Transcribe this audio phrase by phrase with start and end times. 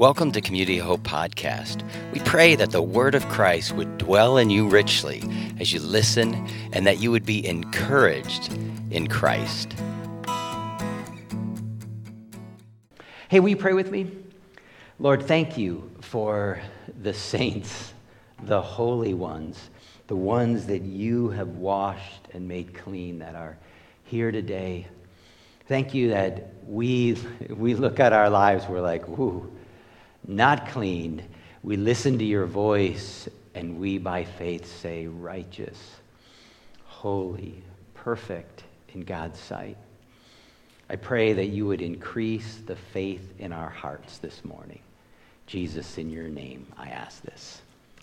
[0.00, 1.82] Welcome to Community Hope Podcast.
[2.14, 5.22] We pray that the Word of Christ would dwell in you richly
[5.60, 8.50] as you listen and that you would be encouraged
[8.90, 9.74] in Christ.
[13.28, 14.10] Hey, will you pray with me?
[14.98, 16.62] Lord, thank you for
[17.02, 17.92] the saints,
[18.44, 19.68] the holy ones,
[20.06, 23.58] the ones that you have washed and made clean that are
[24.04, 24.86] here today.
[25.66, 27.18] Thank you that we,
[27.50, 29.52] we look at our lives, we're like, whoo,
[30.30, 31.22] not clean.
[31.62, 35.78] We listen to your voice, and we by faith say, righteous,
[36.84, 37.62] holy,
[37.94, 38.62] perfect
[38.94, 39.76] in God's sight.
[40.88, 44.80] I pray that you would increase the faith in our hearts this morning.
[45.46, 47.60] Jesus, in your name, I ask this.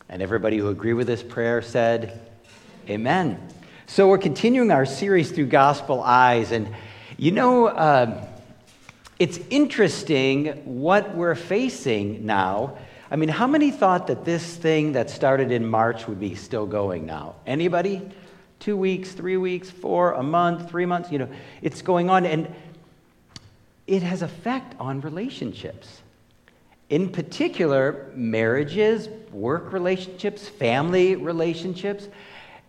[0.09, 2.21] And everybody who agreed with this prayer said,
[2.89, 3.39] Amen.
[3.87, 6.51] So we're continuing our series through gospel eyes.
[6.51, 6.73] And
[7.17, 8.25] you know, uh,
[9.19, 12.77] it's interesting what we're facing now.
[13.09, 16.65] I mean, how many thought that this thing that started in March would be still
[16.65, 17.35] going now?
[17.45, 18.01] Anybody?
[18.59, 21.29] Two weeks, three weeks, four, a month, three months, you know,
[21.61, 22.25] it's going on.
[22.25, 22.53] And
[23.87, 26.01] it has effect on relationships.
[26.89, 32.07] In particular, marriages, work relationships, family relationships,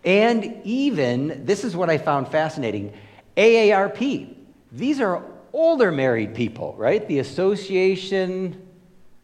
[0.05, 2.93] and even, this is what I found fascinating,
[3.35, 4.33] AARP.
[4.71, 5.23] These are
[5.59, 7.05] older married people, right?
[7.05, 8.65] The Association,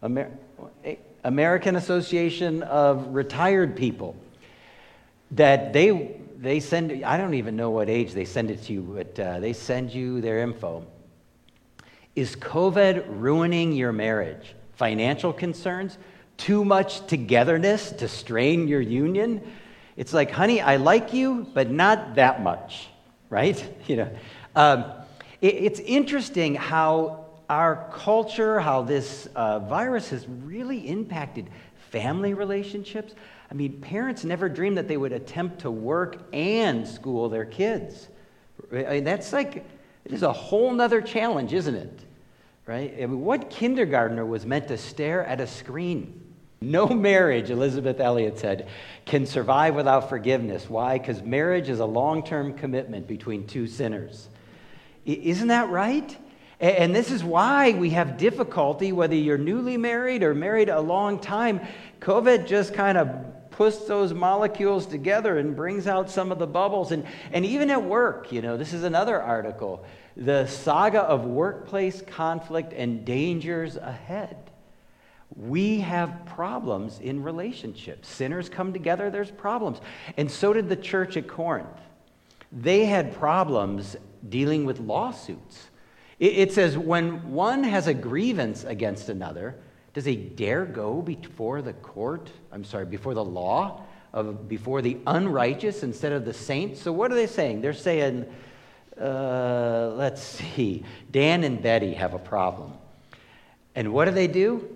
[0.03, 0.38] Amer-
[1.23, 4.17] American Association of Retired People,
[5.31, 8.81] that they, they send, I don't even know what age they send it to you,
[8.81, 10.86] but uh, they send you their info.
[12.17, 14.56] Is COVID ruining your marriage?
[14.73, 15.97] Financial concerns?
[16.36, 19.41] Too much togetherness to strain your union?
[19.95, 22.89] It's like, honey, I like you, but not that much,
[23.30, 23.58] right?
[23.88, 24.09] You know,
[24.56, 24.86] um,
[25.41, 31.50] it's interesting how our culture, how this uh, virus has really impacted
[31.91, 33.14] family relationships.
[33.50, 38.07] I mean, parents never dreamed that they would attempt to work and school their kids.
[38.72, 39.57] I mean, that's like,
[40.06, 42.00] it is a whole nother challenge, isn't it?
[42.66, 42.94] Right?
[42.96, 46.22] I mean, what kindergartner was meant to stare at a screen?
[46.62, 48.67] No marriage, Elisabeth Elliot said,
[49.06, 50.67] can survive without forgiveness.
[50.67, 50.97] Why?
[50.97, 54.29] Because marriage is a long term commitment between two sinners.
[55.05, 56.17] Isn't that right?
[56.59, 61.19] And this is why we have difficulty, whether you're newly married or married a long
[61.19, 61.61] time.
[61.99, 63.09] COVID just kind of
[63.51, 66.91] puts those molecules together and brings out some of the bubbles.
[66.91, 69.85] And, and even at work, you know, this is another article
[70.17, 74.37] the saga of workplace conflict and dangers ahead.
[75.35, 78.07] We have problems in relationships.
[78.07, 79.81] Sinners come together, there's problems.
[80.16, 81.67] And so did the church at Corinth.
[82.51, 83.97] They had problems
[84.30, 85.69] dealing with lawsuits.
[86.18, 89.56] It, says, when one has a grievance against another,
[89.94, 92.30] does he dare go before the court?
[92.53, 93.84] I'm sorry, before the law,
[94.14, 96.81] of, before the unrighteous instead of the saints?
[96.81, 97.59] So, what are they saying?
[97.62, 98.25] They're saying,
[99.00, 102.74] uh, let's see, Dan and Betty have a problem.
[103.75, 104.69] And what do they do?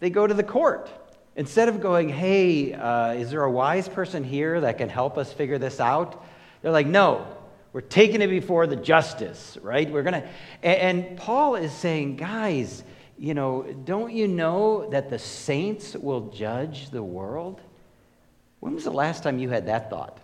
[0.00, 0.90] They go to the court.
[1.36, 5.32] Instead of going, hey, uh, is there a wise person here that can help us
[5.32, 6.26] figure this out?
[6.60, 7.26] They're like, no,
[7.72, 9.90] we're taking it before the justice, right?
[9.90, 10.28] We're going to.
[10.62, 12.84] And Paul is saying, guys,
[13.18, 17.60] you know, don't you know that the saints will judge the world?
[18.60, 20.18] When was the last time you had that thought?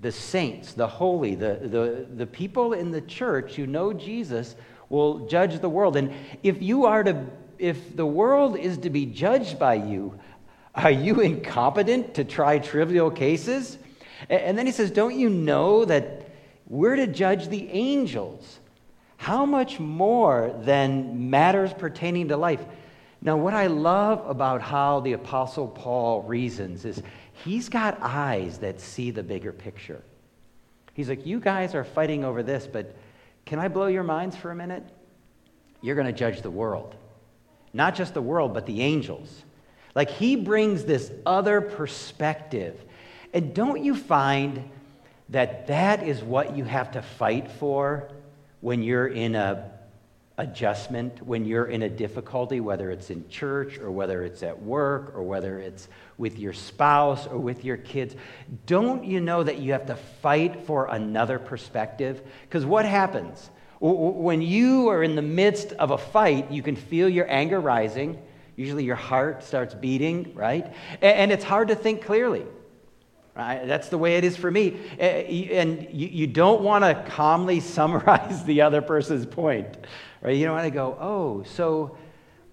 [0.00, 4.54] The saints, the holy, the, the, the people in the church who know Jesus
[4.88, 5.96] will judge the world.
[5.96, 6.12] And
[6.42, 7.26] if you are to,
[7.58, 10.18] if the world is to be judged by you,
[10.74, 13.78] are you incompetent to try trivial cases?
[14.28, 16.17] And then he says, Don't you know that
[16.68, 18.58] we're to judge the angels?
[19.16, 22.64] How much more than matters pertaining to life?
[23.20, 27.02] Now, what I love about how the Apostle Paul reasons is
[27.44, 30.02] he's got eyes that see the bigger picture.
[30.94, 32.94] He's like, You guys are fighting over this, but
[33.44, 34.84] can I blow your minds for a minute?
[35.80, 36.94] You're going to judge the world.
[37.72, 39.44] Not just the world, but the angels.
[39.94, 42.84] Like, he brings this other perspective
[43.32, 44.68] and don't you find
[45.30, 48.10] that that is what you have to fight for
[48.60, 49.70] when you're in a
[50.38, 55.12] adjustment, when you're in a difficulty, whether it's in church or whether it's at work
[55.14, 58.14] or whether it's with your spouse or with your kids?
[58.64, 62.22] Don't you know that you have to fight for another perspective?
[62.42, 63.50] Because what happens?
[63.80, 68.20] When you are in the midst of a fight, you can feel your anger rising.
[68.54, 70.72] Usually your heart starts beating, right?
[71.02, 72.44] And it's hard to think clearly.
[73.38, 73.64] Right?
[73.68, 74.80] That's the way it is for me.
[74.98, 79.68] Eh, and you don't want to calmly summarize the other person's point.
[80.20, 80.36] Right?
[80.36, 81.96] You don't want to go, oh, so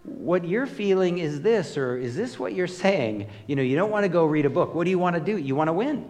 [0.03, 3.27] what you're feeling is this, or is this what you're saying?
[3.47, 4.75] You know, you don't want to go read a book.
[4.75, 5.35] What do you want to do?
[5.35, 6.07] You want to win.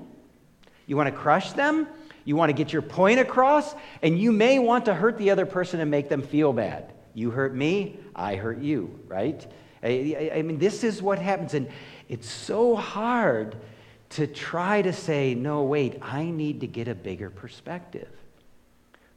[0.87, 1.87] You want to crush them?
[2.25, 3.75] You want to get your point across?
[4.01, 6.91] And you may want to hurt the other person and make them feel bad.
[7.13, 9.47] You hurt me, I hurt you, right?
[9.81, 11.53] I, I mean, this is what happens.
[11.53, 11.69] And
[12.09, 13.55] it's so hard
[14.15, 18.07] to try to say, no, wait, I need to get a bigger perspective.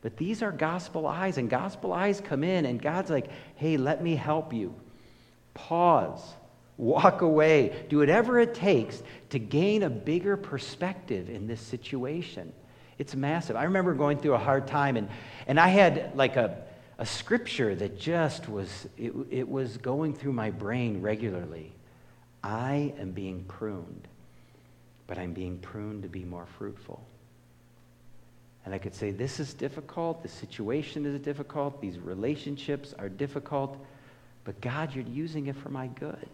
[0.02, 4.02] But these are gospel eyes, and gospel eyes come in, and God's like, hey, let
[4.02, 4.74] me help you.
[5.54, 6.22] Pause,
[6.76, 12.52] walk away, do whatever it takes to gain a bigger perspective in this situation.
[12.98, 13.54] It's massive.
[13.54, 15.08] I remember going through a hard time, and,
[15.46, 16.58] and I had like a,
[16.98, 21.72] a scripture that just was, it, it was going through my brain regularly.
[22.42, 24.08] I am being pruned,
[25.08, 27.02] but I'm being pruned to be more fruitful.
[28.64, 30.22] And I could say, This is difficult.
[30.22, 31.80] The situation is difficult.
[31.80, 33.76] These relationships are difficult.
[34.44, 36.28] But God, you're using it for my good.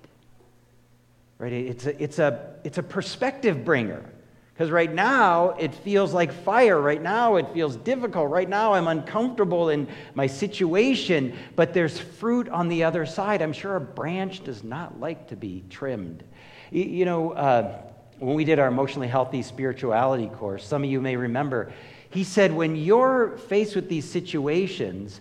[1.38, 1.52] Right?
[1.52, 4.04] It's a, it's a, it's a perspective bringer.
[4.52, 6.80] Because right now it feels like fire.
[6.80, 8.30] Right now it feels difficult.
[8.30, 13.42] Right now I'm uncomfortable in my situation, but there's fruit on the other side.
[13.42, 16.22] I'm sure a branch does not like to be trimmed.
[16.70, 17.82] You know, uh,
[18.18, 21.72] when we did our emotionally healthy spirituality course, some of you may remember
[22.14, 25.20] he said, when you're faced with these situations,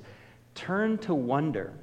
[0.54, 1.74] turn to wonder.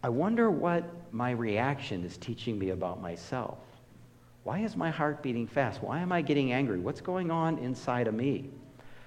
[0.00, 3.58] I wonder what my reaction is teaching me about myself.
[4.44, 5.82] Why is my heart beating fast?
[5.82, 6.78] Why am I getting angry?
[6.78, 8.48] What's going on inside of me?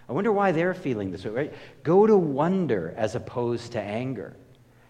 [0.10, 1.54] I wonder why they're feeling this way, right?
[1.84, 4.36] Go to wonder as opposed to anger.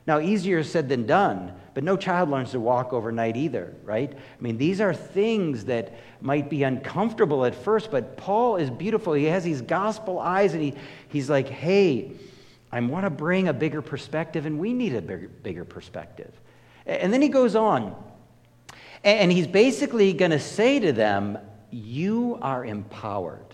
[0.09, 4.11] Now, easier said than done, but no child learns to walk overnight either, right?
[4.11, 9.13] I mean, these are things that might be uncomfortable at first, but Paul is beautiful.
[9.13, 10.73] He has these gospel eyes, and he,
[11.09, 12.13] he's like, hey,
[12.71, 16.33] I want to bring a bigger perspective, and we need a bigger, bigger perspective.
[16.87, 17.95] And then he goes on,
[19.03, 21.37] and he's basically going to say to them,
[21.69, 23.48] You are empowered.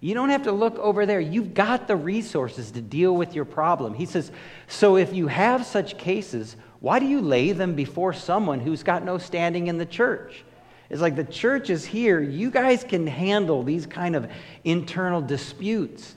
[0.00, 1.20] You don't have to look over there.
[1.20, 3.94] You've got the resources to deal with your problem.
[3.94, 4.30] He says,
[4.68, 9.04] So if you have such cases, why do you lay them before someone who's got
[9.04, 10.44] no standing in the church?
[10.88, 12.20] It's like the church is here.
[12.20, 14.30] You guys can handle these kind of
[14.64, 16.14] internal disputes.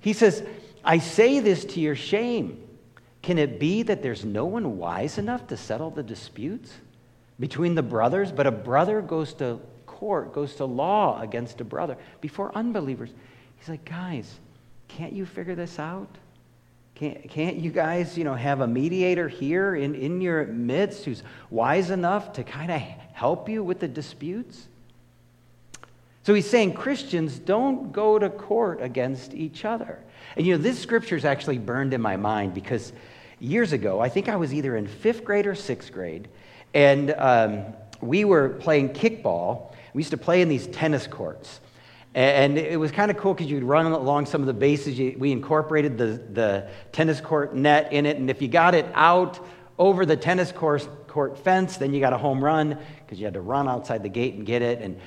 [0.00, 0.44] He says,
[0.84, 2.62] I say this to your shame.
[3.22, 6.72] Can it be that there's no one wise enough to settle the disputes
[7.38, 8.32] between the brothers?
[8.32, 9.60] But a brother goes to
[10.00, 13.10] court, goes to law against a brother before unbelievers.
[13.58, 14.40] He's like, guys,
[14.88, 16.08] can't you figure this out?
[16.94, 21.22] Can't, can't you guys, you know, have a mediator here in, in your midst who's
[21.50, 22.80] wise enough to kind of
[23.12, 24.68] help you with the disputes?
[26.22, 29.98] So he's saying Christians don't go to court against each other.
[30.34, 32.94] And you know, this scripture is actually burned in my mind because
[33.38, 36.28] years ago, I think I was either in fifth grade or sixth grade,
[36.72, 37.64] and um,
[38.00, 39.74] we were playing kickball.
[39.94, 41.60] We used to play in these tennis courts.
[42.14, 44.98] And it was kind of cool because you'd run along some of the bases.
[45.16, 48.16] We incorporated the, the tennis court net in it.
[48.16, 49.38] And if you got it out
[49.78, 53.34] over the tennis court, court fence, then you got a home run because you had
[53.34, 54.80] to run outside the gate and get it.
[54.80, 55.00] And,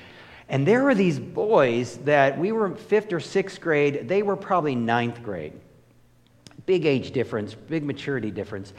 [0.48, 4.74] and there were these boys that we were fifth or sixth grade, they were probably
[4.74, 5.52] ninth grade.
[6.64, 8.72] Big age difference, big maturity difference.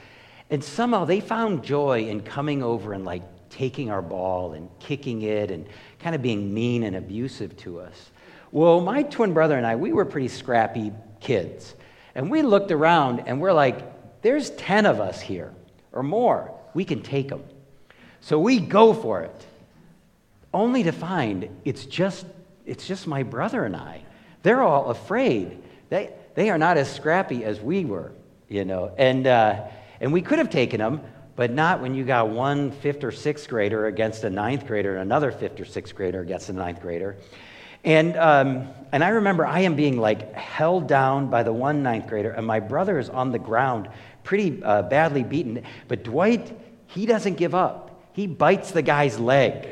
[0.50, 3.22] And somehow they found joy in coming over and like
[3.56, 5.66] taking our ball and kicking it and
[6.00, 8.12] kind of being mean and abusive to us.
[8.52, 11.74] Well, my twin brother and I, we were pretty scrappy kids.
[12.14, 15.54] And we looked around and we're like, there's 10 of us here
[15.92, 16.52] or more.
[16.74, 17.44] We can take them.
[18.22, 19.46] So we go for it.
[20.54, 22.26] Only to find it's just
[22.66, 24.02] it's just my brother and I.
[24.42, 25.62] They're all afraid.
[25.90, 28.12] They they are not as scrappy as we were,
[28.50, 28.94] you know.
[28.98, 29.68] And uh,
[30.00, 31.02] and we could have taken them,
[31.36, 35.02] but not when you got one fifth or sixth grader against a ninth grader and
[35.02, 37.18] another fifth or sixth grader against a ninth grader.
[37.84, 42.08] And, um, and I remember I am being like held down by the one ninth
[42.08, 43.90] grader, and my brother is on the ground,
[44.24, 45.64] pretty uh, badly beaten.
[45.88, 48.10] But Dwight, he doesn't give up.
[48.14, 49.68] He bites the guy's leg.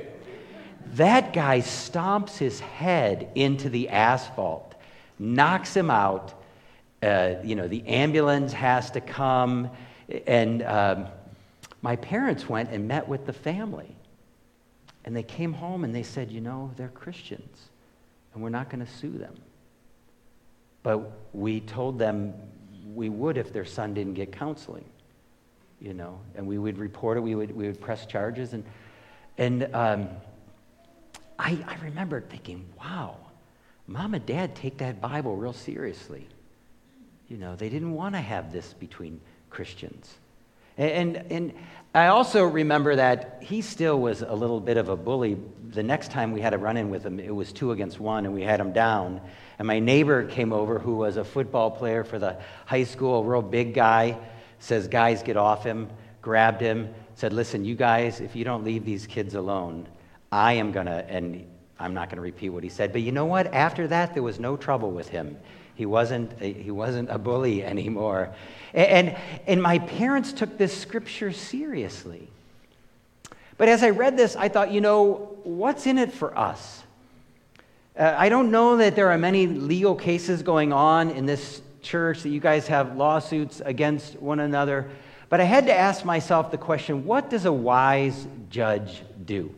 [0.93, 4.75] That guy stomps his head into the asphalt,
[5.17, 6.33] knocks him out.
[7.01, 9.71] Uh, you know, the ambulance has to come.
[10.27, 11.07] And um,
[11.83, 13.95] my parents went and met with the family.
[15.05, 17.69] And they came home and they said, you know, they're Christians
[18.33, 19.35] and we're not going to sue them.
[20.81, 22.33] But we told them
[22.93, 24.85] we would if their son didn't get counseling,
[25.81, 28.53] you know, and we would report it, we would, we would press charges.
[28.53, 28.63] And,
[29.37, 30.09] and um,
[31.37, 33.17] I, I remember thinking, wow,
[33.87, 36.27] mom and dad take that Bible real seriously.
[37.27, 40.15] You know, they didn't want to have this between Christians.
[40.77, 41.53] And, and
[41.93, 45.37] I also remember that he still was a little bit of a bully.
[45.69, 48.25] The next time we had a run in with him, it was two against one,
[48.25, 49.21] and we had him down.
[49.59, 53.23] And my neighbor came over, who was a football player for the high school, a
[53.23, 54.17] real big guy,
[54.57, 55.89] says, Guys, get off him,
[56.21, 59.87] grabbed him, said, Listen, you guys, if you don't leave these kids alone,
[60.31, 61.45] I am going to, and
[61.79, 63.53] I'm not going to repeat what he said, but you know what?
[63.53, 65.37] After that, there was no trouble with him.
[65.75, 68.33] He wasn't, a, he wasn't a bully anymore.
[68.73, 69.15] And,
[69.47, 72.27] and, my parents took this scripture seriously.
[73.57, 76.83] But as I read this, I thought, you know, what's in it for us?
[77.97, 82.23] Uh, I don't know that there are many legal cases going on in this church,
[82.23, 84.89] that you guys have lawsuits against one another.
[85.29, 89.53] But I had to ask myself the question what does a wise judge do?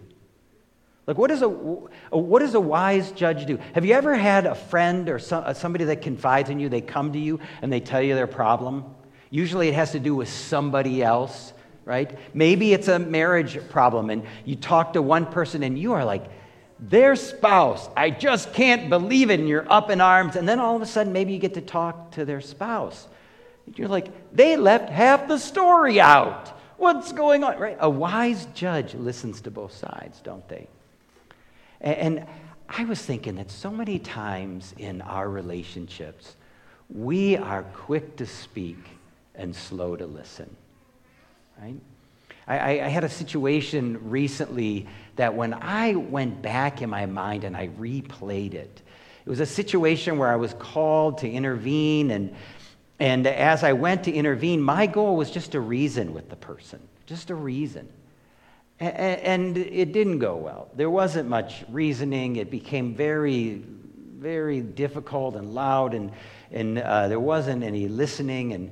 [1.07, 3.59] Like, what, is a, what does a wise judge do?
[3.74, 6.67] Have you ever had a friend or uh, somebody that confides in you?
[6.67, 8.85] They come to you and they tell you their problem.
[9.29, 12.17] Usually it has to do with somebody else, right?
[12.33, 16.25] Maybe it's a marriage problem and you talk to one person and you are like,
[16.79, 17.88] their spouse.
[17.95, 19.39] I just can't believe it.
[19.39, 20.35] And you're up in arms.
[20.35, 23.07] And then all of a sudden, maybe you get to talk to their spouse.
[23.75, 26.50] You're like, they left half the story out.
[26.77, 27.57] What's going on?
[27.57, 27.77] Right?
[27.79, 30.67] A wise judge listens to both sides, don't they?
[31.82, 32.25] And
[32.70, 36.36] I was thinking that so many times in our relationships,
[36.89, 38.77] we are quick to speak
[39.36, 40.55] and slow to listen.
[41.62, 41.75] Right?
[42.48, 47.55] I, I, had a situation recently that when I went back in my mind and
[47.58, 48.82] I replayed it,
[49.25, 52.12] it was a situation where I was called to intervene.
[52.12, 52.36] And,
[53.00, 56.79] and as I went to intervene, my goal was just to reason with the person,
[57.08, 57.88] just a reason.
[58.79, 60.70] And, it didn't go well.
[60.75, 62.36] There wasn't much reasoning.
[62.36, 63.63] It became very,
[64.17, 66.12] very difficult and loud, and,
[66.51, 68.53] and uh, there wasn't any listening.
[68.53, 68.72] And,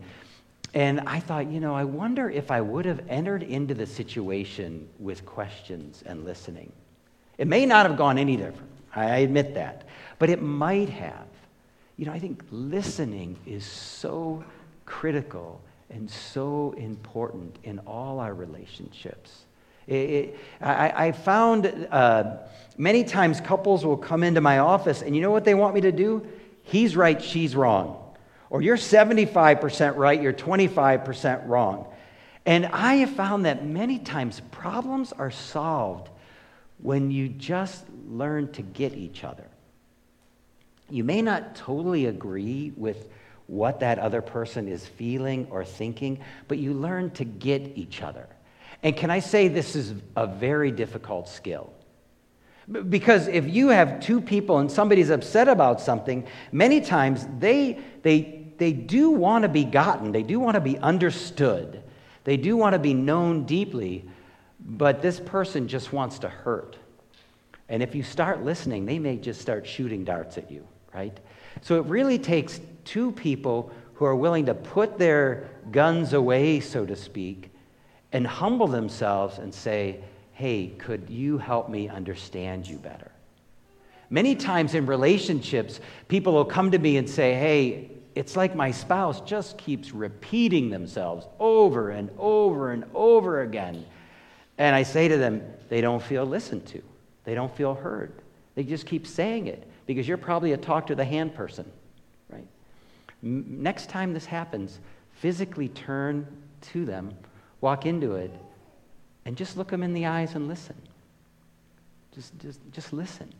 [0.73, 4.89] and I thought, you know, I wonder if I would have entered into the situation
[4.99, 6.71] with questions and listening.
[7.37, 8.69] It may not have gone any different.
[8.95, 9.87] I admit that.
[10.19, 11.27] But it might have.
[11.97, 14.43] You know, I think listening is so
[14.85, 19.45] critical and so important in all our relationships.
[19.87, 22.37] It, it, I, I, found uh,
[22.77, 25.81] many times couples will come into my office, and you know what they want me
[25.81, 26.25] to do?
[26.63, 28.03] He's right, she's wrong
[28.53, 31.87] or you're 75% right, you're 25% wrong.
[32.45, 36.11] And I have found that many times problems are solved
[36.77, 39.47] when you just learn to get each other.
[40.87, 43.09] You may not totally agree with
[43.47, 48.27] what that other person is feeling or thinking, but you learn to get each other.
[48.83, 51.73] And can I say this is a very difficult skill?
[52.89, 58.43] Because if you have two people and somebody's upset about something, many times they, they
[58.57, 61.83] they do want to be gotten, they do want to be understood,
[62.23, 64.05] they do want to be known deeply,
[64.59, 66.77] but this person just wants to hurt.
[67.69, 71.17] And if you start listening, they may just start shooting darts at you, right?
[71.61, 76.85] So it really takes two people who are willing to put their guns away, so
[76.85, 77.51] to speak,
[78.13, 79.99] and humble themselves and say,
[80.33, 83.11] hey, could you help me understand you better?
[84.09, 88.69] Many times in relationships, people will come to me and say, hey, it's like my
[88.69, 93.83] spouse just keeps repeating themselves over and over and over again.
[94.59, 96.83] And I say to them, they don't feel listened to.
[97.23, 98.13] They don't feel heard.
[98.53, 101.69] They just keep saying it because you're probably a talk to the hand person,
[102.29, 102.45] right?
[103.23, 104.79] next time this happens,
[105.13, 106.27] physically turn
[106.61, 107.11] to them,
[107.63, 108.29] walk into it,
[109.23, 110.75] and just look them in the eyes and listen.
[112.13, 113.33] Just, just, just listen.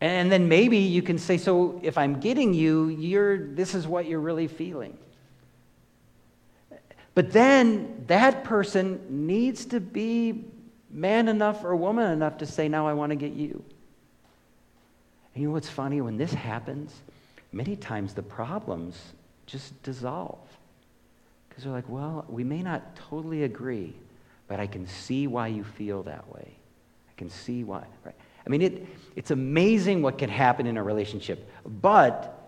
[0.00, 4.06] And then maybe you can say, so if I'm getting you, you're, this is what
[4.06, 4.96] you're really feeling.
[7.14, 10.46] But then that person needs to be
[10.90, 13.62] man enough or woman enough to say, now I want to get you.
[15.34, 16.00] And you know what's funny?
[16.00, 17.02] When this happens,
[17.52, 18.98] many times the problems
[19.44, 20.38] just dissolve.
[21.54, 23.94] Because they're like, well, we may not totally agree,
[24.48, 26.56] but I can see why you feel that way.
[27.08, 27.84] I can see why.
[28.04, 28.16] Right?
[28.44, 31.48] I mean, it, it's amazing what can happen in a relationship.
[31.64, 32.40] But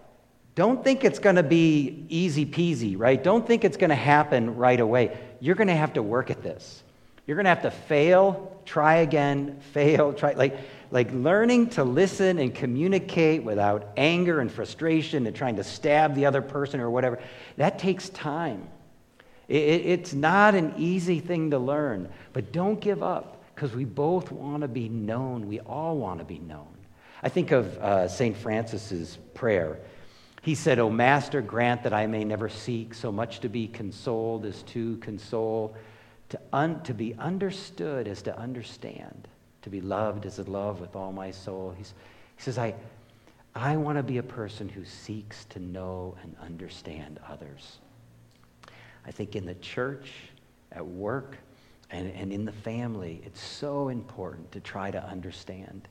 [0.56, 3.22] don't think it's going to be easy peasy, right?
[3.22, 5.16] Don't think it's going to happen right away.
[5.38, 6.82] You're going to have to work at this.
[7.28, 10.32] You're going to have to fail, try again, fail, try.
[10.32, 10.58] Like,
[10.90, 16.26] like learning to listen and communicate without anger and frustration and trying to stab the
[16.26, 17.20] other person or whatever,
[17.56, 18.66] that takes time.
[19.48, 23.84] It, it, it's not an easy thing to learn, but don't give up because we
[23.84, 25.46] both want to be known.
[25.46, 26.68] We all want to be known.
[27.22, 28.36] I think of uh, St.
[28.36, 29.78] Francis's prayer.
[30.42, 34.44] He said, O Master, grant that I may never seek so much to be consoled
[34.44, 35.74] as to console,
[36.28, 39.26] to, un- to be understood as to understand,
[39.62, 41.74] to be loved as to love with all my soul.
[41.76, 41.94] He's,
[42.36, 42.74] he says, I,
[43.54, 47.78] I want to be a person who seeks to know and understand others.
[49.06, 50.10] I think in the church,
[50.72, 51.36] at work,
[51.90, 55.88] and, and in the family, it's so important to try to understand.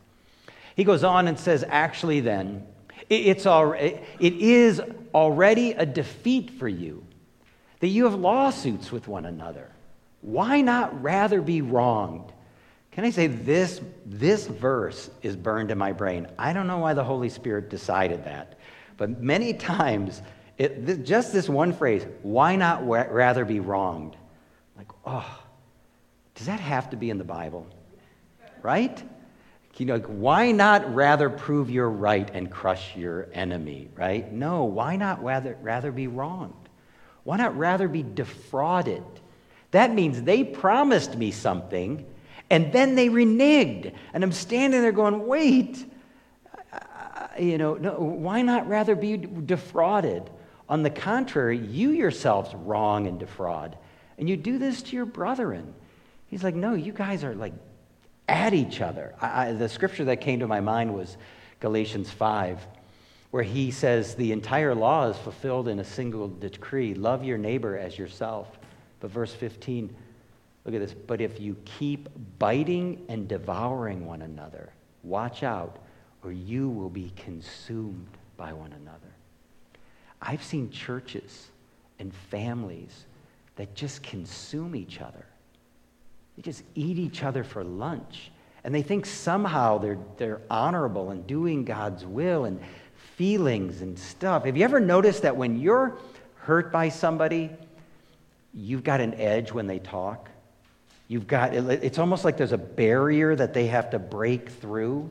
[0.76, 2.66] He goes on and says, actually, then,
[3.10, 4.82] it's al- it is
[5.14, 7.06] already a defeat for you
[7.80, 9.72] that you have lawsuits with one another.
[10.22, 12.32] Why not rather be wronged?
[12.92, 16.28] Can I say this, this verse is burned in my brain?
[16.40, 18.58] I don't know why the Holy Spirit decided that,
[18.98, 20.22] but many times,
[20.58, 24.16] it, just this one phrase, why not rather be wronged?
[24.78, 25.40] Like, oh,
[26.36, 27.68] does that have to be in the Bible?
[28.62, 29.04] Right?
[29.78, 34.32] You know, why not rather prove you're right and crush your enemy, right?
[34.32, 36.70] No, why not rather, rather be wronged?
[37.26, 39.04] Why not rather be defrauded?
[39.72, 42.06] That means they promised me something
[42.50, 43.94] and then they reneged.
[44.14, 45.86] And I'm standing there going, wait,
[47.38, 50.30] you know, no, why not rather be defrauded?
[50.68, 53.78] On the contrary, you yourselves wrong and defraud.
[54.18, 55.74] And you do this to your brethren.
[56.28, 57.54] He's like, no, you guys are like
[58.28, 59.16] at each other.
[59.22, 61.18] I, I, the scripture that came to my mind was
[61.60, 62.66] Galatians 5,
[63.32, 67.78] where he says the entire law is fulfilled in a single decree love your neighbor
[67.78, 68.58] as yourself.
[69.00, 69.96] But verse 15,
[70.64, 70.94] look at this.
[70.94, 74.72] But if you keep biting and devouring one another,
[75.04, 75.78] watch out,
[76.24, 78.08] or you will be consumed
[78.38, 79.15] by one another.
[80.22, 81.50] I've seen churches
[82.00, 83.06] and families
[83.56, 85.26] that just consume each other.
[86.36, 88.32] They just eat each other for lunch.
[88.64, 92.60] And they think somehow they're, they're honorable and doing God's will and
[93.16, 94.46] feelings and stuff.
[94.46, 95.98] Have you ever noticed that when you're
[96.36, 97.52] hurt by somebody,
[98.54, 100.30] you've got an edge when they talk?
[101.08, 105.10] You've got, it's almost like there's a barrier that they have to break through,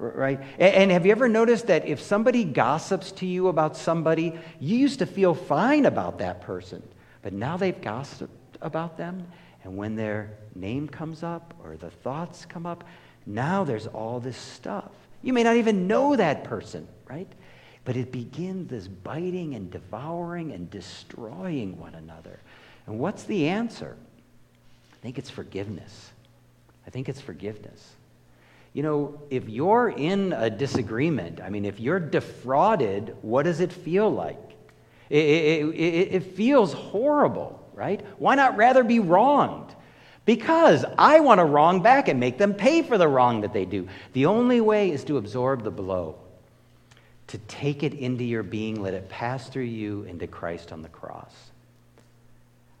[0.00, 0.40] right?
[0.58, 4.98] And have you ever noticed that if somebody gossips to you about somebody, you used
[5.00, 6.82] to feel fine about that person,
[7.22, 9.26] but now they've gossiped about them,
[9.62, 12.84] and when their name comes up or the thoughts come up,
[13.26, 14.90] now there's all this stuff.
[15.22, 17.28] You may not even know that person, right?
[17.84, 22.38] But it begins this biting and devouring and destroying one another.
[22.86, 23.96] And what's the answer?
[24.92, 26.10] I think it's forgiveness.
[26.86, 27.92] I think it's forgiveness.
[28.72, 33.72] You know, if you're in a disagreement, I mean, if you're defrauded, what does it
[33.72, 34.38] feel like?
[35.08, 38.04] It, it, it, it feels horrible right?
[38.18, 39.74] Why not rather be wronged?
[40.26, 43.64] Because I want to wrong back and make them pay for the wrong that they
[43.64, 43.88] do.
[44.12, 46.18] The only way is to absorb the blow,
[47.28, 50.90] to take it into your being, let it pass through you into Christ on the
[50.90, 51.34] cross.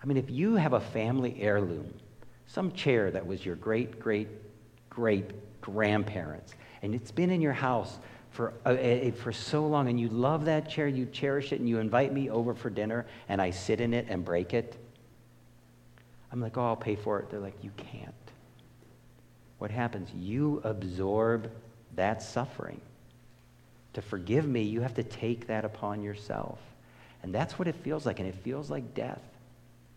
[0.02, 1.94] I mean, if you have a family heirloom,
[2.46, 4.28] some chair that was your great, great,
[4.90, 7.98] great grandparents, and it's been in your house
[8.30, 11.78] for, uh, for so long, and you love that chair, you cherish it, and you
[11.78, 14.76] invite me over for dinner, and I sit in it and break it,
[16.32, 17.30] I'm like, oh, I'll pay for it.
[17.30, 18.14] They're like, you can't.
[19.58, 20.10] What happens?
[20.14, 21.50] You absorb
[21.96, 22.80] that suffering.
[23.94, 26.58] To forgive me, you have to take that upon yourself.
[27.22, 28.20] And that's what it feels like.
[28.20, 29.20] And it feels like death,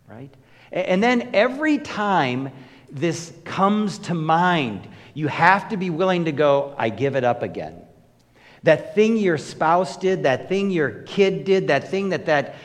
[0.08, 0.34] right?
[0.71, 2.52] And then every time
[2.94, 7.42] this comes to mind, you have to be willing to go, I give it up
[7.42, 7.82] again.
[8.64, 12.56] That thing your spouse did, that thing your kid did, that thing that that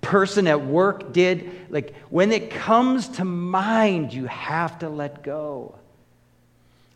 [0.00, 1.50] person at work did.
[1.68, 5.74] Like when it comes to mind, you have to let go.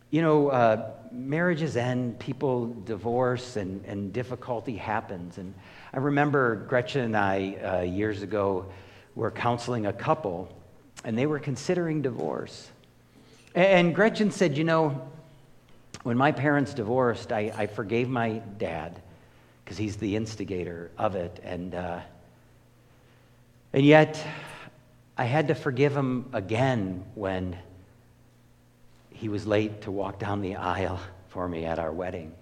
[0.09, 5.37] You know, uh, marriages end, people divorce, and, and difficulty happens.
[5.37, 5.53] And
[5.93, 8.65] I remember Gretchen and I, uh, years ago,
[9.13, 10.49] were counseling a couple,
[11.03, 12.69] and they were considering divorce.
[13.55, 15.09] And Gretchen said, You know,
[16.03, 19.01] when my parents divorced, I, I forgave my dad
[19.63, 21.39] because he's the instigator of it.
[21.43, 21.99] And, uh,
[23.73, 24.25] and yet,
[25.17, 27.57] I had to forgive him again when
[29.11, 32.33] he was late to walk down the aisle for me at our wedding.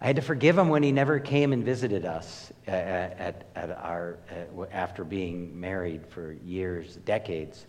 [0.00, 3.70] I had to forgive him when he never came and visited us at, at, at
[3.70, 7.66] our, uh, at, after being married for years, decades.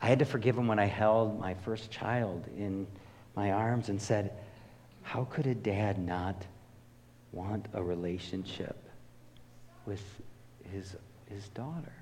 [0.00, 2.86] I had to forgive him when I held my first child in
[3.36, 4.32] my arms and said,
[5.02, 6.46] How could a dad not
[7.32, 8.76] want a relationship
[9.84, 10.02] with
[10.72, 10.96] his
[11.28, 11.92] his daughter.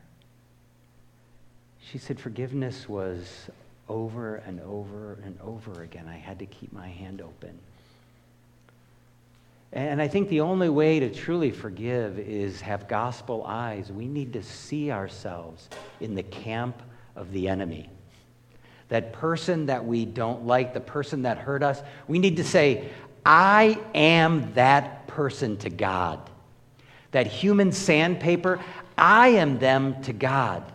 [1.81, 3.51] She said forgiveness was
[3.89, 6.09] over and over and over again.
[6.09, 7.59] I had to keep my hand open.
[9.77, 13.93] And I think the only way to truly forgive is have gospel eyes.
[13.93, 15.69] We need to see ourselves
[16.01, 16.83] in the camp
[17.15, 17.91] of the enemy.
[18.89, 22.89] That person that we don't like, the person that hurt us, we need to say,
[23.27, 26.21] I am that person to God.
[27.11, 28.61] That human sandpaper,
[28.97, 30.73] I am them to God.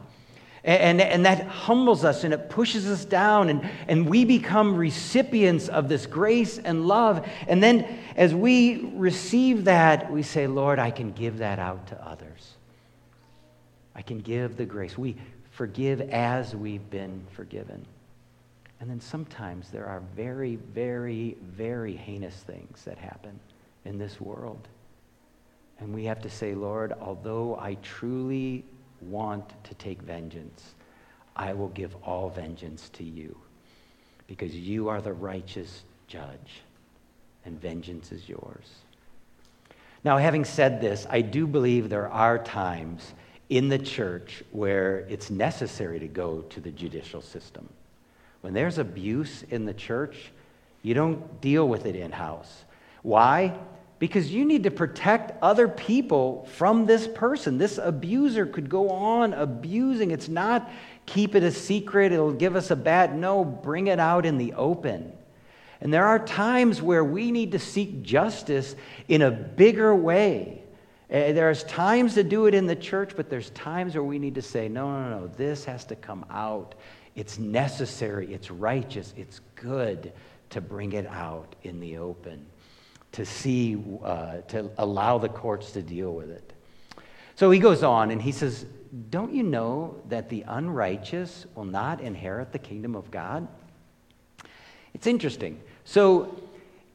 [0.63, 5.69] And, and, that humbles us and it pushes us down, and, and we become recipients
[5.69, 7.28] of this grace and love.
[7.47, 12.08] And then, as we receive that, we say, Lord, I can give that out to
[12.08, 12.54] others.
[13.95, 14.97] I can give the grace.
[14.97, 15.15] We
[15.50, 17.84] forgive as we've been forgiven.
[18.80, 23.39] And then sometimes there are very, very, very heinous things that happen
[23.86, 24.67] in this world.
[25.80, 28.63] And we have to say, Lord, although I truly
[29.02, 30.76] want to take vengeance,
[31.36, 33.38] I will give all vengeance to you
[34.28, 36.62] because you are the righteous judge
[37.46, 38.68] and vengeance is yours.
[40.04, 43.14] Now, having said this, I do believe there are times
[43.50, 47.68] in the church where it's necessary to go to the judicial system.
[48.42, 50.32] When there's abuse in the church,
[50.82, 52.64] you don't deal with it in house.
[53.04, 53.58] Why?
[54.02, 57.60] Because you need to protect other people from this person.
[57.60, 60.10] This abuser could go on abusing.
[60.10, 60.72] It's not
[61.06, 63.16] keep it a secret, it'll give us a bad.
[63.16, 65.14] No, bring it out in the open.
[65.82, 68.76] And there are times where we need to seek justice
[69.08, 70.64] in a bigger way.
[71.08, 74.34] Uh, there's times to do it in the church, but there's times where we need
[74.34, 76.74] to say, no, no, no, this has to come out.
[77.14, 80.12] It's necessary, it's righteous, it's good
[80.50, 82.48] to bring it out in the open
[83.13, 86.54] to see, uh, to allow the courts to deal with it.
[87.36, 88.65] So he goes on and he says,
[89.10, 93.47] Don't you know that the unrighteous will not inherit the kingdom of God?
[94.93, 95.60] It's interesting.
[95.86, 96.41] So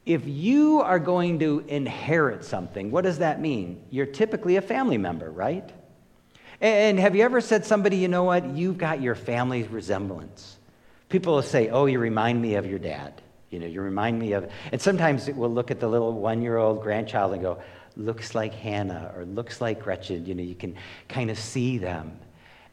[0.05, 3.83] if you are going to inherit something, what does that mean?
[3.90, 5.68] You're typically a family member, right?
[6.61, 10.57] And have you ever said somebody, you know what, you've got your family's resemblance?
[11.09, 13.20] People will say, oh, you remind me of your dad.
[13.50, 16.56] You know, you remind me of, and sometimes we'll look at the little one year
[16.56, 17.59] old grandchild and go,
[17.96, 20.26] looks like Hannah or looks like Gretchen.
[20.26, 20.74] You know, you can
[21.09, 22.18] kind of see them.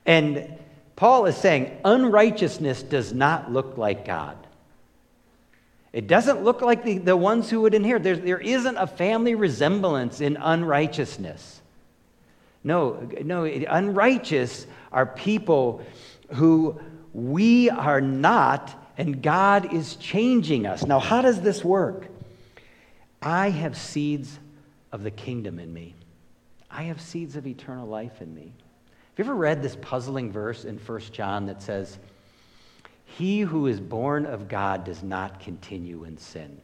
[0.05, 0.59] And
[0.95, 4.37] Paul is saying unrighteousness does not look like God.
[5.93, 8.03] It doesn't look like the, the ones who would inherit.
[8.03, 11.61] There, there isn't a family resemblance in unrighteousness.
[12.63, 15.85] No, no, unrighteous are people
[16.31, 16.79] who
[17.13, 20.85] we are not and God is changing us.
[20.85, 22.07] Now, how does this work?
[23.21, 24.39] I have seeds
[24.91, 25.95] of the kingdom in me.
[26.69, 28.51] I have seeds of eternal life in me.
[29.15, 31.97] Have you ever read this puzzling verse in 1 John that says,
[33.05, 36.59] He who is born of God does not continue in sin?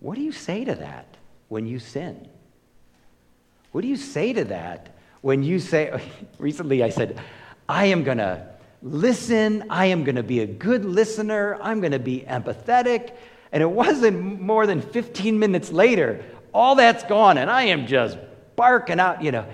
[0.00, 1.16] What do you say to that
[1.48, 2.28] when you sin?
[3.72, 6.00] What do you say to that when you say,
[6.38, 7.20] recently I said,
[7.68, 8.53] I am going to
[8.84, 9.64] listen.
[9.70, 11.58] I am going to be a good listener.
[11.60, 13.14] I'm going to be empathetic.
[13.50, 18.18] And it wasn't more than 15 minutes later, all that's gone, and I am just
[18.56, 19.46] barking out, you know.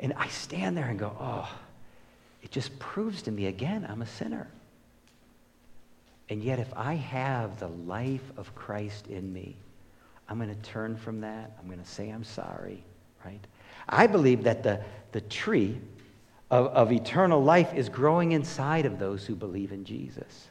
[0.00, 1.48] And I stand there and go, oh,
[2.42, 4.48] it just proves to me again I'm a sinner.
[6.30, 9.56] And yet, if I have the life of Christ in me,
[10.28, 11.56] I'm going to turn from that.
[11.58, 12.84] I'm going to say I'm sorry,
[13.24, 13.40] right?
[13.88, 14.80] I believe that the,
[15.12, 15.80] the tree
[16.50, 20.48] of, of eternal life is growing inside of those who believe in Jesus.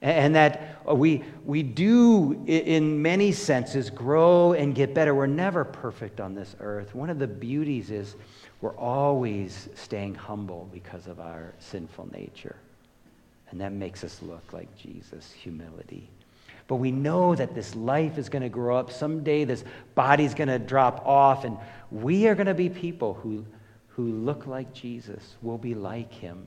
[0.00, 5.12] And that we, we do, in many senses, grow and get better.
[5.12, 6.94] We're never perfect on this earth.
[6.94, 8.14] One of the beauties is
[8.60, 12.56] we're always staying humble because of our sinful nature.
[13.50, 16.08] And that makes us look like Jesus, humility.
[16.68, 18.92] But we know that this life is going to grow up.
[18.92, 21.56] Someday this body's going to drop off, and
[21.90, 23.44] we are going to be people who
[23.98, 26.44] who look like Jesus will be like him.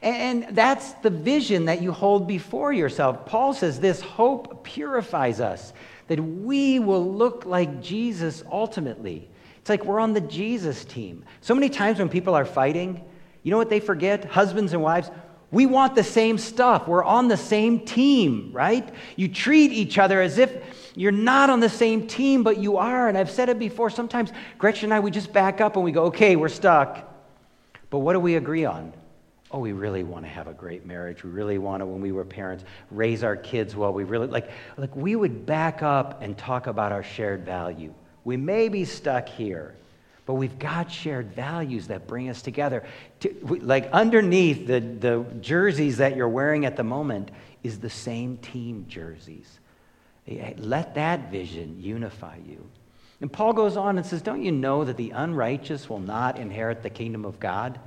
[0.00, 3.26] And that's the vision that you hold before yourself.
[3.26, 5.74] Paul says this hope purifies us,
[6.06, 9.28] that we will look like Jesus ultimately.
[9.58, 11.26] It's like we're on the Jesus team.
[11.42, 13.04] So many times when people are fighting,
[13.42, 14.24] you know what they forget?
[14.24, 15.10] Husbands and wives,
[15.50, 16.86] we want the same stuff.
[16.86, 18.88] We're on the same team, right?
[19.16, 20.52] You treat each other as if
[20.94, 23.08] you're not on the same team, but you are.
[23.08, 23.88] And I've said it before.
[23.88, 27.08] Sometimes Gretchen and I, we just back up and we go, okay, we're stuck.
[27.88, 28.92] But what do we agree on?
[29.50, 31.24] Oh, we really want to have a great marriage.
[31.24, 33.94] We really want to, when we were parents, raise our kids well.
[33.94, 37.94] We really, like, like we would back up and talk about our shared value.
[38.24, 39.74] We may be stuck here,
[40.28, 42.84] but we've got shared values that bring us together.
[43.20, 47.30] To, like underneath the, the jerseys that you're wearing at the moment
[47.62, 49.58] is the same team jerseys.
[50.28, 52.62] Eh, eh, let that vision unify you.
[53.22, 56.82] And Paul goes on and says, Don't you know that the unrighteous will not inherit
[56.82, 57.80] the kingdom of God?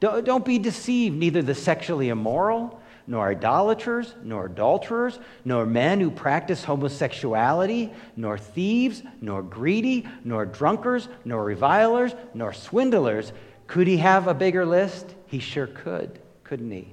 [0.00, 6.10] Don't, don't be deceived, neither the sexually immoral, nor idolaters, nor adulterers, nor men who
[6.10, 13.32] practice homosexuality, nor thieves, nor greedy, nor drunkards, nor revilers, nor swindlers.
[13.66, 15.14] Could he have a bigger list?
[15.26, 16.92] He sure could, couldn't he?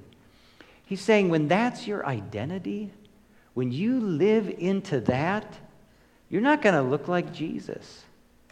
[0.86, 2.92] He's saying when that's your identity,
[3.52, 5.58] when you live into that,
[6.30, 8.04] you're not going to look like Jesus.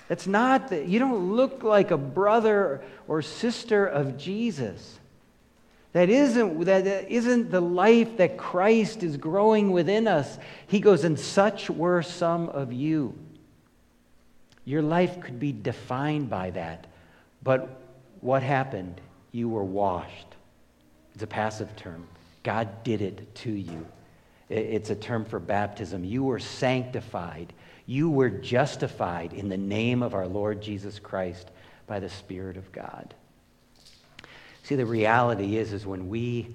[0.09, 4.98] That's not, the, you don't look like a brother or sister of Jesus.
[5.95, 10.39] That isn't, that isn't the life that Christ is growing within us.
[10.67, 13.17] He goes, and such were some of you.
[14.65, 16.89] Your life could be defined by that.
[17.45, 17.81] But
[18.21, 19.01] what happened?
[19.31, 20.27] You were washed.
[21.15, 22.09] It's a passive term.
[22.43, 23.87] God did it to you.
[24.49, 26.05] It's a term for baptism.
[26.05, 27.53] You were sanctified.
[27.87, 31.53] You were justified in the name of our Lord Jesus Christ
[31.87, 33.15] by the Spirit of God.
[34.64, 36.55] See, the reality is, is when we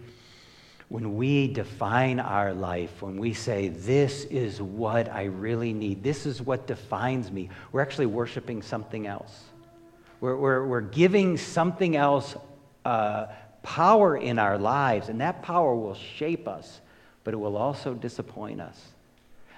[0.90, 6.26] when we define our life, when we say, This is what I really need, this
[6.26, 9.44] is what defines me, we're actually worshiping something else.
[10.20, 12.36] We're, we're, we're giving something else
[12.84, 13.28] uh,
[13.62, 16.82] power in our lives, and that power will shape us,
[17.24, 18.78] but it will also disappoint us.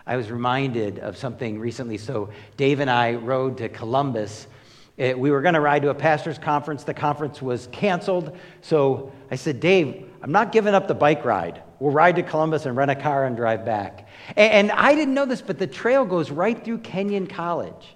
[0.05, 1.97] I was reminded of something recently.
[1.97, 4.47] So, Dave and I rode to Columbus.
[5.01, 6.83] It, we were going to ride to a pastor's conference.
[6.83, 8.37] The conference was canceled.
[8.61, 11.63] So, I said, Dave, I'm not giving up the bike ride.
[11.79, 14.07] We'll ride to Columbus and rent a car and drive back.
[14.35, 17.95] And, and I didn't know this, but the trail goes right through Kenyon College.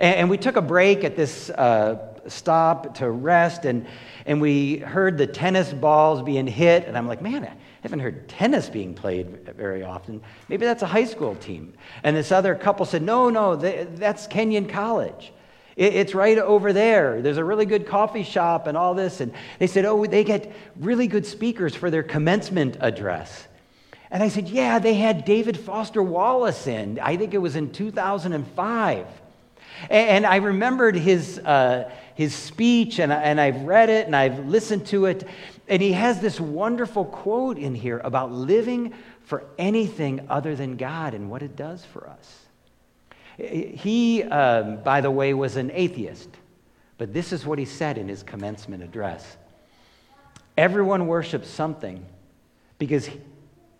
[0.00, 3.86] And, and we took a break at this uh, stop to rest, and,
[4.26, 6.88] and we heard the tennis balls being hit.
[6.88, 10.20] And I'm like, man, I haven't heard tennis being played very often.
[10.48, 11.74] Maybe that's a high school team.
[12.02, 15.32] And this other couple said, no, no, that's Kenyon College.
[15.76, 17.22] It's right over there.
[17.22, 19.20] There's a really good coffee shop and all this.
[19.20, 23.46] And they said, oh, they get really good speakers for their commencement address.
[24.10, 26.98] And I said, yeah, they had David Foster Wallace in.
[27.00, 29.06] I think it was in 2005.
[29.88, 34.86] And I remembered his, uh, his speech, and, and I've read it and I've listened
[34.88, 35.26] to it.
[35.66, 38.92] And he has this wonderful quote in here about living
[39.24, 42.41] for anything other than God and what it does for us.
[43.36, 46.28] He, um, by the way, was an atheist,
[46.98, 49.36] but this is what he said in his commencement address
[50.56, 52.04] Everyone worships something
[52.78, 53.08] because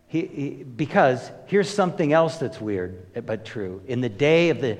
[0.07, 3.83] he, he, because here's something else that's weird but true.
[3.87, 4.79] In the day of the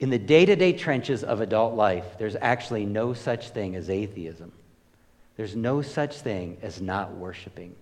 [0.00, 3.88] in the day to day trenches of adult life, there's actually no such thing as
[3.88, 4.50] atheism.
[5.36, 7.74] There's no such thing as not worshiping.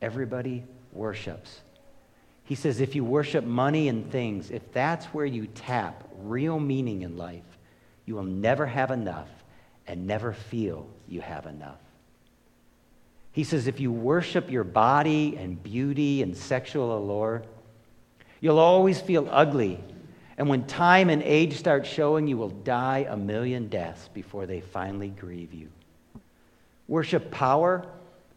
[0.00, 1.60] Everybody worships.
[2.46, 7.02] He says if you worship money and things, if that's where you tap real meaning
[7.02, 7.44] in life,
[8.06, 9.28] you will never have enough
[9.86, 11.80] and never feel you have enough.
[13.32, 17.42] He says if you worship your body and beauty and sexual allure,
[18.40, 19.80] you'll always feel ugly
[20.38, 24.60] and when time and age start showing, you will die a million deaths before they
[24.60, 25.70] finally grieve you.
[26.88, 27.86] Worship power,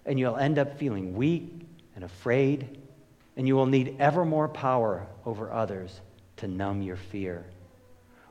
[0.06, 1.52] and you'll end up feeling weak
[1.96, 2.80] and afraid,
[3.40, 6.02] and you will need ever more power over others
[6.36, 7.46] to numb your fear.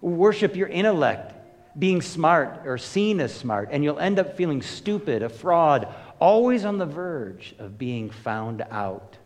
[0.02, 1.32] Worship your intellect,
[1.78, 5.88] being smart or seen as smart, and you'll end up feeling stupid, a fraud,
[6.20, 9.16] always on the verge of being found out.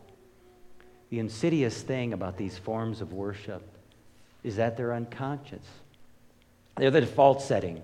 [1.09, 3.61] The insidious thing about these forms of worship
[4.41, 5.65] is that they're unconscious.
[6.77, 7.81] They're the default setting.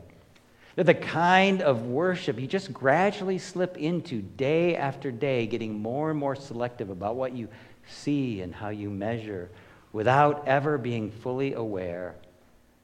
[0.76, 6.10] They're the kind of worship you just gradually slip into day after day, getting more
[6.10, 7.50] and more selective about what you
[7.90, 9.50] see and how you measure
[9.92, 12.16] without ever being fully aware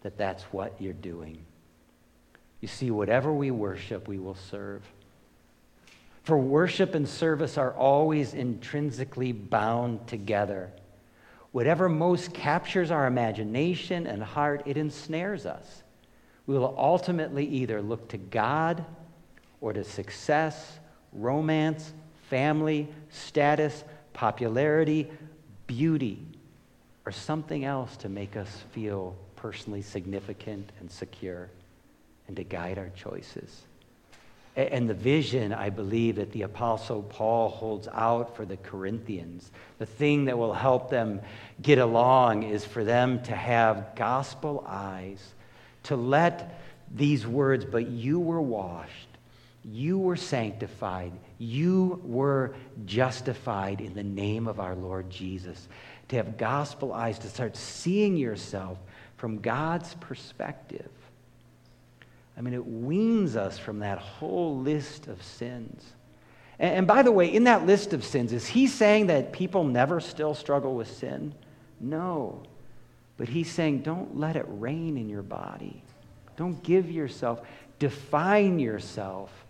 [0.01, 1.37] that that's what you're doing.
[2.61, 4.81] You see, whatever we worship, we will serve.
[6.23, 10.71] For worship and service are always intrinsically bound together.
[11.51, 15.83] Whatever most captures our imagination and heart, it ensnares us.
[16.47, 18.83] We will ultimately either look to God
[19.61, 20.79] or to success,
[21.13, 21.93] romance,
[22.29, 23.83] family, status,
[24.15, 25.11] popularity,
[25.67, 26.25] beauty,
[27.05, 31.49] or something else to make us feel personally significant and secure
[32.27, 33.61] and to guide our choices.
[34.55, 39.85] And the vision, I believe, that the Apostle Paul holds out for the Corinthians, the
[39.85, 41.19] thing that will help them
[41.61, 45.21] get along is for them to have gospel eyes,
[45.83, 49.09] to let these words, but you were washed,
[49.71, 52.53] you were sanctified, you were
[52.85, 55.67] justified in the name of our Lord Jesus.
[56.07, 58.77] to have gospel eyes, to start seeing yourself
[59.17, 60.91] from God's perspective.
[62.37, 65.83] I mean, it weans us from that whole list of sins.
[66.59, 69.63] And, and by the way, in that list of sins, is he saying that people
[69.63, 71.33] never still struggle with sin?
[71.79, 72.43] No.
[73.17, 75.81] But he's saying, don't let it reign in your body.
[76.35, 77.41] Don't give yourself,
[77.79, 79.44] define yourself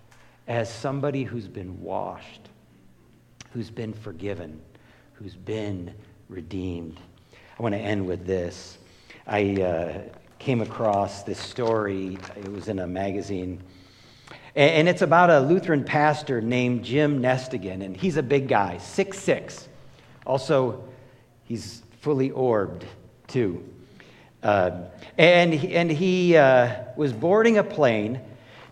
[0.47, 2.49] as somebody who's been washed,
[3.51, 4.61] who's been forgiven,
[5.13, 5.93] who's been
[6.29, 6.99] redeemed.
[7.57, 8.77] I want to end with this.
[9.25, 10.01] I uh,
[10.39, 13.61] came across this story, it was in a magazine.
[14.55, 19.19] And it's about a Lutheran pastor named Jim Nestingen, and he's a big guy, six
[19.19, 19.67] six.
[20.25, 20.83] Also,
[21.43, 22.85] he's fully orbed,
[23.27, 23.67] too.
[24.41, 24.83] Uh,
[25.17, 28.21] and he, and he uh, was boarding a plane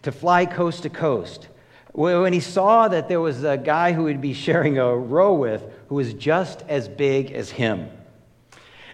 [0.04, 1.48] to fly coast to coast
[1.94, 5.64] when he saw that there was a guy who he'd be sharing a row with
[5.88, 7.90] who was just as big as him.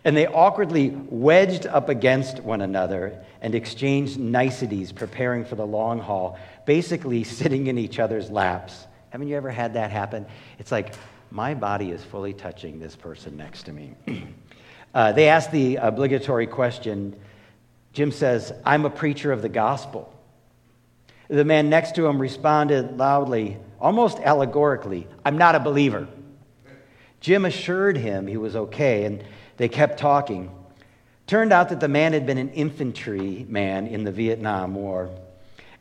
[0.04, 6.00] And they awkwardly wedged up against one another and exchanged niceties, preparing for the long
[6.00, 8.86] haul, basically sitting in each other's laps.
[9.12, 10.26] Haven't you ever had that happen?
[10.60, 10.94] It's like,
[11.32, 13.96] my body is fully touching this person next to me.
[14.94, 17.16] uh, they asked the obligatory question.
[17.94, 20.14] Jim says, I'm a preacher of the gospel.
[21.30, 26.08] The man next to him responded loudly, almost allegorically, I'm not a believer.
[27.20, 29.24] Jim assured him he was okay, and
[29.58, 30.52] they kept talking.
[31.28, 35.12] Turned out that the man had been an infantry man in the Vietnam War.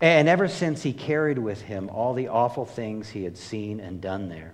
[0.02, 4.02] And ever since, he carried with him all the awful things he had seen and
[4.02, 4.52] done there.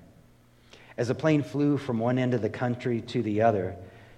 [0.97, 3.75] As the plane flew from one end of the country to the other,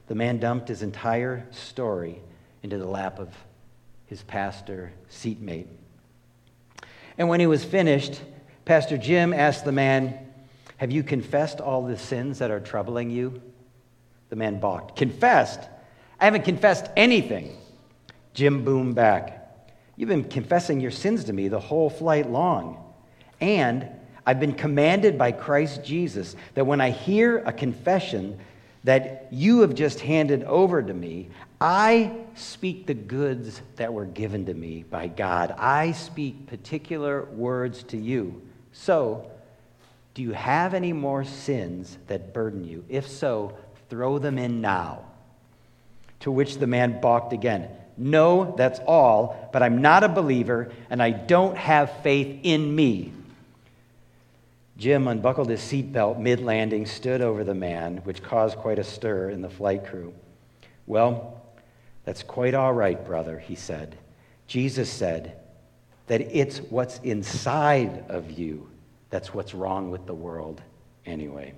[0.09, 2.21] the man dumped his entire story
[2.63, 3.35] into the lap of
[4.07, 5.69] his pastor seatmate.
[7.19, 8.21] And when he was finished,
[8.65, 10.19] Pastor Jim asked the man,
[10.79, 13.41] Have you confessed all the sins that are troubling you?
[14.29, 14.97] The man balked.
[14.97, 15.61] Confessed?
[16.21, 17.57] I haven't confessed anything.
[18.35, 19.43] Jim boomed back.
[19.97, 22.83] You've been confessing your sins to me the whole flight long.
[23.41, 23.89] And
[24.27, 28.39] I've been commanded by Christ Jesus that when I hear a confession
[28.85, 31.29] that you have just handed over to me,
[31.61, 35.55] I speak the goods that were given to me by God.
[35.59, 38.43] I speak particular words to you.
[38.73, 39.31] So,
[40.15, 42.85] do you have any more sins that burden you?
[42.89, 43.57] If so,
[43.89, 45.05] throw them in now.
[46.21, 47.69] To which the man balked again.
[47.99, 53.13] No, that's all, but I'm not a believer and I don't have faith in me.
[54.77, 59.31] Jim unbuckled his seatbelt mid landing, stood over the man, which caused quite a stir
[59.31, 60.13] in the flight crew.
[60.87, 61.36] Well,
[62.07, 63.99] that's quite all right, brother, he said.
[64.47, 65.39] Jesus said
[66.07, 68.67] that it's what's inside of you
[69.11, 70.61] that's what's wrong with the world
[71.05, 71.55] anyway.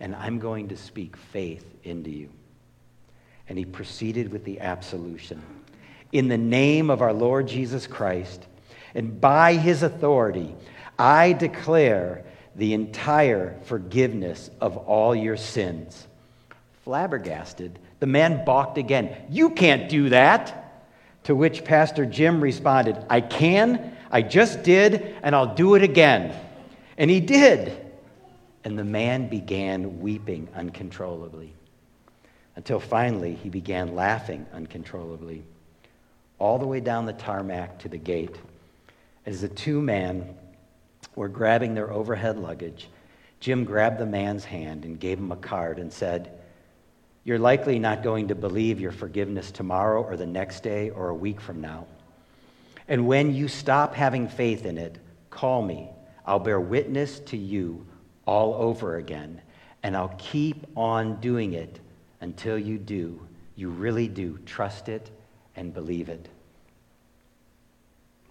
[0.00, 2.28] And I'm going to speak faith into you.
[3.48, 5.42] And he proceeded with the absolution.
[6.12, 8.46] In the name of our Lord Jesus Christ,
[8.94, 10.54] and by his authority,
[10.98, 16.06] I declare the entire forgiveness of all your sins.
[16.84, 19.16] Flabbergasted, the man balked again.
[19.30, 20.62] You can't do that.
[21.24, 26.32] To which Pastor Jim responded, I can, I just did, and I'll do it again.
[26.96, 27.84] And he did.
[28.62, 31.52] And the man began weeping uncontrollably
[32.54, 35.44] until finally he began laughing uncontrollably
[36.38, 38.36] all the way down the tarmac to the gate.
[39.24, 40.36] As the two men
[41.14, 42.88] were grabbing their overhead luggage,
[43.40, 46.35] Jim grabbed the man's hand and gave him a card and said,
[47.26, 51.14] you're likely not going to believe your forgiveness tomorrow or the next day or a
[51.14, 51.84] week from now.
[52.86, 54.96] And when you stop having faith in it,
[55.28, 55.90] call me.
[56.24, 57.84] I'll bear witness to you
[58.28, 59.42] all over again,
[59.82, 61.80] and I'll keep on doing it
[62.20, 63.20] until you do.
[63.56, 65.10] You really do trust it
[65.56, 66.28] and believe it.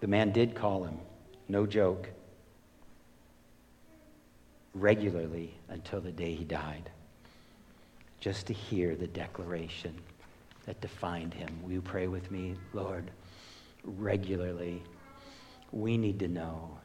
[0.00, 0.98] The man did call him,
[1.50, 2.08] no joke,
[4.72, 6.90] regularly until the day he died
[8.26, 9.94] just to hear the declaration
[10.64, 11.48] that defined him.
[11.62, 13.08] Will you pray with me, Lord?
[13.84, 14.82] Regularly,
[15.70, 16.76] we need to know